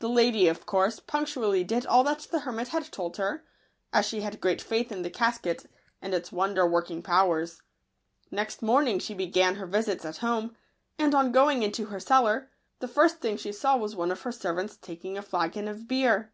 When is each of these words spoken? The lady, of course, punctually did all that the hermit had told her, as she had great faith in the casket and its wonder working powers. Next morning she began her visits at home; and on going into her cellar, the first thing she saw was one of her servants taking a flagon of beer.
The 0.00 0.08
lady, 0.08 0.48
of 0.48 0.66
course, 0.66 0.98
punctually 0.98 1.62
did 1.62 1.86
all 1.86 2.02
that 2.02 2.18
the 2.32 2.40
hermit 2.40 2.66
had 2.66 2.90
told 2.90 3.18
her, 3.18 3.44
as 3.92 4.04
she 4.04 4.22
had 4.22 4.40
great 4.40 4.60
faith 4.60 4.90
in 4.90 5.02
the 5.02 5.10
casket 5.10 5.66
and 6.02 6.12
its 6.12 6.32
wonder 6.32 6.66
working 6.66 7.04
powers. 7.04 7.62
Next 8.32 8.62
morning 8.62 8.98
she 8.98 9.14
began 9.14 9.54
her 9.54 9.66
visits 9.68 10.04
at 10.04 10.16
home; 10.16 10.56
and 10.98 11.14
on 11.14 11.30
going 11.30 11.62
into 11.62 11.84
her 11.84 12.00
cellar, 12.00 12.50
the 12.80 12.88
first 12.88 13.20
thing 13.20 13.36
she 13.36 13.52
saw 13.52 13.76
was 13.76 13.94
one 13.94 14.10
of 14.10 14.22
her 14.22 14.32
servants 14.32 14.76
taking 14.76 15.16
a 15.16 15.22
flagon 15.22 15.68
of 15.68 15.86
beer. 15.86 16.32